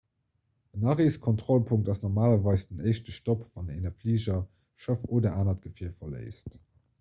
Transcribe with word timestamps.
en 0.77 0.85
areeskontrollpunkt 0.93 1.89
ass 1.93 2.01
normalerweis 2.05 2.63
den 2.71 2.81
éischte 2.93 3.15
stopp 3.17 3.43
wann 3.59 3.69
een 3.75 3.85
e 3.91 3.93
fliger 3.99 4.41
schëff 4.87 5.05
oder 5.19 5.37
anert 5.43 5.69
gefier 5.69 5.95
verléisst 6.01 6.59